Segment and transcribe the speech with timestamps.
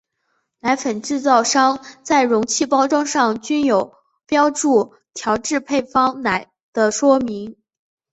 [0.61, 3.93] 奶粉制造商在容器包装上均有
[4.25, 7.55] 标注调制配方奶的说明。